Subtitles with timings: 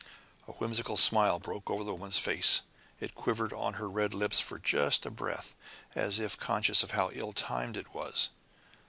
[0.47, 2.61] A whimsical smile broke over the woman's face.
[2.99, 5.55] It quivered on her red lips for just a breath,
[5.93, 8.29] as if conscious how ill timed it was.